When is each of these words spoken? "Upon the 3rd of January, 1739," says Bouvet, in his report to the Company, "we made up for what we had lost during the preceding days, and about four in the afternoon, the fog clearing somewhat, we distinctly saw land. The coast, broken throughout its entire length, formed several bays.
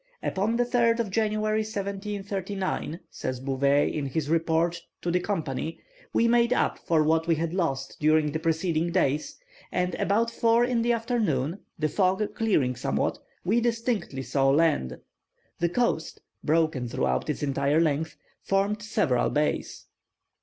"Upon 0.23 0.55
the 0.55 0.65
3rd 0.65 0.99
of 0.99 1.11
January, 1.11 1.59
1739," 1.59 3.01
says 3.11 3.39
Bouvet, 3.39 3.93
in 3.93 4.07
his 4.07 4.31
report 4.31 4.81
to 5.03 5.11
the 5.11 5.19
Company, 5.19 5.79
"we 6.11 6.27
made 6.27 6.51
up 6.51 6.79
for 6.79 7.03
what 7.03 7.27
we 7.27 7.35
had 7.35 7.53
lost 7.53 7.97
during 7.99 8.31
the 8.31 8.39
preceding 8.39 8.91
days, 8.91 9.37
and 9.71 9.93
about 9.99 10.31
four 10.31 10.65
in 10.65 10.81
the 10.81 10.91
afternoon, 10.91 11.59
the 11.77 11.87
fog 11.87 12.33
clearing 12.33 12.75
somewhat, 12.75 13.19
we 13.45 13.61
distinctly 13.61 14.23
saw 14.23 14.49
land. 14.49 14.97
The 15.59 15.69
coast, 15.69 16.19
broken 16.43 16.87
throughout 16.87 17.29
its 17.29 17.43
entire 17.43 17.79
length, 17.79 18.15
formed 18.41 18.81
several 18.81 19.29
bays. 19.29 19.85